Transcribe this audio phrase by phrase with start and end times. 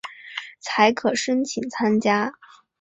[0.59, 2.33] 才可申请参加